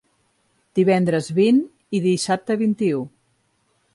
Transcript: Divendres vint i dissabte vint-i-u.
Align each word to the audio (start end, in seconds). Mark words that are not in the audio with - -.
Divendres 0.79 1.27
vint 1.41 1.59
i 1.99 2.01
dissabte 2.07 2.57
vint-i-u. 2.65 3.03